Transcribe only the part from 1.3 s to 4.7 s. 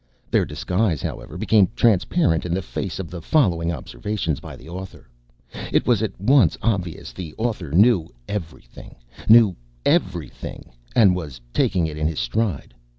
became transparent in the face of the following observations by the